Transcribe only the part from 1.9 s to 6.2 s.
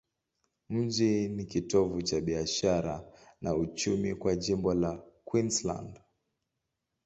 cha biashara na uchumi kwa jimbo la Queensland.